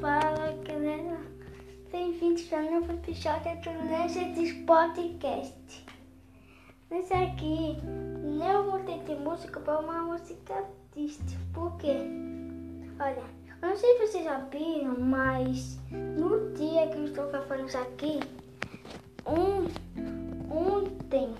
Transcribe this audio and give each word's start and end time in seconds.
Fala 0.00 0.56
galera, 0.66 1.20
bem-vindos 1.92 2.50
ao 2.54 2.62
novo 2.62 2.90
episódio 2.90 3.60
do 3.60 3.70
Legends 3.90 4.50
Podcast. 4.64 5.84
Nesse 6.90 7.12
aqui, 7.12 7.76
não 7.84 8.82
ter 8.84 9.04
de 9.04 9.14
música 9.16 9.60
para 9.60 9.78
uma 9.78 10.04
música 10.04 10.64
triste, 10.90 11.36
por 11.52 11.76
quê? 11.76 11.98
Olha, 12.98 13.22
eu 13.60 13.68
não 13.68 13.76
sei 13.76 13.92
se 13.98 14.06
vocês 14.06 14.24
viram, 14.50 14.98
mas 14.98 15.78
no 15.90 16.50
dia 16.54 16.88
que 16.88 16.96
eu 16.96 17.04
estou 17.04 17.28
gravando 17.28 17.66
isso 17.66 17.76
aqui, 17.76 18.20
um, 19.26 19.66
ontem, 20.50 21.34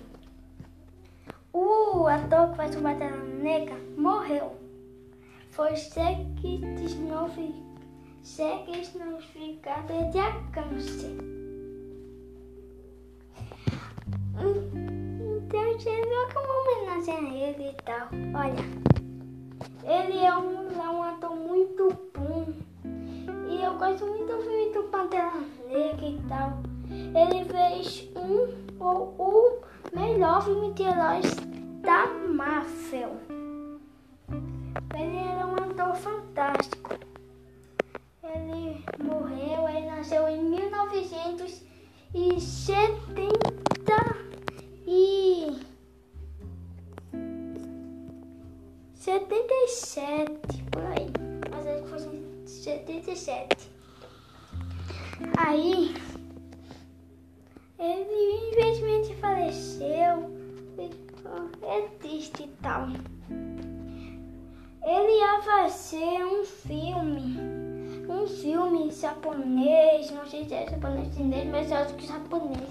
o 1.51 2.05
ator 2.05 2.51
que 2.51 2.57
faz 2.57 2.75
o 2.75 2.81
Batalha 2.81 3.17
Negra 3.17 3.75
morreu. 3.97 4.55
Foi 5.49 5.73
diagnosticado 5.73 6.75
de 6.75 7.70
câncer. 10.51 11.17
Então, 14.41 15.79
chegou 15.79 16.27
como 16.33 16.47
homenagem 16.61 17.15
a 17.15 17.33
ele 17.33 17.69
e 17.69 17.73
tal. 17.83 18.09
Olha, 18.35 18.81
ele 19.83 20.19
é 20.19 20.37
um, 20.37 20.71
é 20.81 20.89
um 20.89 21.03
ator 21.03 21.35
muito 21.35 21.97
bom. 22.13 22.47
E 23.49 23.63
eu 23.63 23.77
gosto 23.77 24.05
muito 24.05 24.25
do 24.25 24.41
filme 24.41 24.73
do 24.73 24.83
Pantera 24.83 25.33
Negra 25.67 26.05
e 26.05 26.21
tal. 26.27 26.59
Ele 26.91 27.45
fez 27.45 28.09
um 28.15 28.83
ou 28.83 29.15
o 29.17 29.61
melhor 29.93 30.43
filme 30.43 30.73
de 30.73 30.83
heróis 30.83 31.35
da 31.81 32.07
Marvel. 32.07 33.17
Ele 34.95 35.17
era 35.17 35.47
um 35.47 35.55
ator 35.55 35.95
fantástico. 35.95 36.91
Ele 38.23 38.83
morreu, 39.03 39.67
ele 39.67 39.89
nasceu 40.01 40.27
em 40.27 40.43
1970 40.43 41.45
e 44.87 45.55
77, 48.95 50.63
por 50.71 50.83
aí. 50.85 51.07
Mas 51.51 51.67
acho 51.67 51.83
que 51.83 51.89
foi 51.89 51.99
em 52.15 52.47
77. 52.47 53.69
Aí 55.37 55.93
ele 57.77 58.49
infelizmente 58.49 59.13
faleceu. 59.17 60.31
É 61.61 61.81
triste 61.99 62.43
e 62.43 62.47
tal. 62.63 62.87
Ele 64.83 65.19
ia 65.19 65.41
fazer 65.43 66.25
um 66.25 66.43
filme. 66.43 67.60
Um 68.11 68.27
filme 68.27 68.91
japonês, 68.91 70.11
não 70.11 70.25
sei 70.25 70.43
se 70.43 70.53
é 70.53 70.69
japonês 70.69 71.15
chinês, 71.15 71.49
mas 71.49 71.71
eu 71.71 71.77
acho 71.77 71.93
que 71.93 72.05
japonês. 72.05 72.69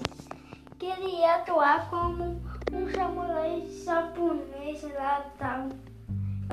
Que 0.77 0.85
ele 0.85 1.17
ia 1.17 1.37
atuar 1.37 1.89
como 1.89 2.39
um 2.71 2.91
samurai 2.93 3.67
japonês 3.83 4.83
lá 4.93 5.25
tal. 5.39 5.69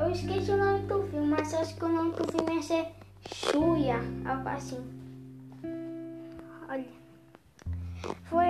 Eu 0.02 0.10
esqueci 0.10 0.50
o 0.52 0.56
nome 0.56 0.86
do 0.86 1.02
filme, 1.08 1.26
mas 1.26 1.52
acho 1.52 1.76
que 1.76 1.84
o 1.84 1.88
nome 1.88 2.12
do 2.12 2.32
filme 2.32 2.54
ia 2.54 2.62
ser 2.62 2.86
Shuya, 3.30 4.00
algo 4.24 4.48
assim. 4.48 4.82
Olha. 6.66 6.84
Foi. 8.24 8.46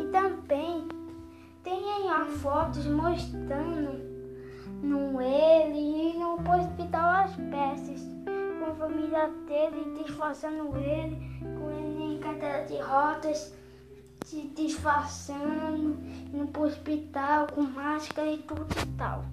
E 0.00 0.06
também 0.12 0.86
tem 1.64 1.82
aí 1.92 2.30
fotos 2.38 2.86
mostrando 2.86 4.00
no 4.80 5.20
ele 5.20 6.12
e 6.12 6.18
no 6.18 6.34
hospital 6.34 7.10
as 7.10 7.34
peças, 7.34 8.11
família 8.82 9.28
dele 9.46 10.02
disfarçando 10.02 10.76
ele, 10.76 11.16
com 11.56 11.70
ele 11.70 12.14
em 12.14 12.18
cadeira 12.18 12.64
de 12.64 12.78
rodas, 12.78 13.54
se 14.24 14.48
disfarçando, 14.56 15.96
indo 16.34 16.48
pro 16.48 16.62
hospital 16.62 17.46
com 17.46 17.62
máscara 17.62 18.28
e 18.28 18.38
tudo 18.38 18.66
e 18.70 18.98
tal. 18.98 19.24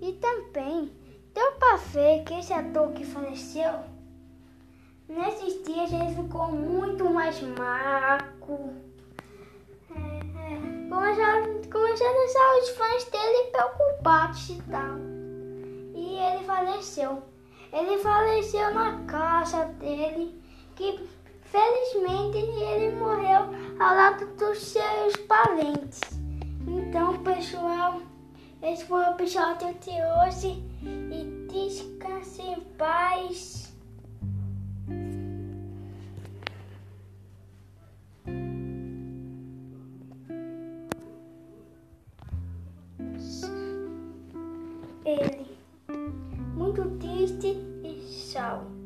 E 0.00 0.12
também 0.12 0.92
deu 1.34 1.52
pra 1.58 1.76
ver 1.76 2.22
que 2.22 2.34
esse 2.34 2.52
ator 2.52 2.92
que 2.92 3.04
faleceu, 3.04 3.80
nesses 5.08 5.64
dias 5.64 5.92
ele 5.92 6.14
ficou 6.14 6.52
muito 6.52 7.10
mais 7.10 7.42
maco. 7.42 8.74
É, 9.90 10.88
começaram, 10.88 11.60
a 11.60 12.58
os 12.60 12.68
fãs 12.70 13.04
dele 13.10 13.50
preocupados 13.50 14.50
e 14.50 14.62
tal. 14.70 14.98
E 15.94 16.16
ele 16.16 16.44
faleceu. 16.44 17.31
Ele 17.72 17.98
faleceu 17.98 18.74
na 18.74 19.00
casa 19.06 19.64
dele, 19.80 20.38
que 20.76 21.08
felizmente 21.42 22.38
ele 22.38 22.94
morreu 22.96 23.40
ao 23.80 23.96
lado 23.96 24.26
dos 24.36 24.58
seus 24.58 25.16
parentes. 25.26 26.00
Então, 26.66 27.16
pessoal, 27.22 28.00
esse 28.62 28.84
foi 28.84 29.00
o 29.00 29.10
episódio 29.10 29.74
de 29.74 29.90
hoje 29.90 30.62
e 30.82 31.48
descanse 31.50 32.42
em 32.42 32.60
paz. 32.76 33.61
Ele, 48.32 48.32
muito 48.32 48.32
triste 48.32 48.38
e 48.38 48.38
tchau. 48.38 48.81